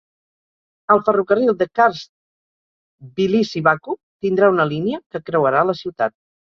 [0.95, 6.21] El ferrocarril The Kars-Tbilisi-Baku tindrà una línia que creuarà la ciutat.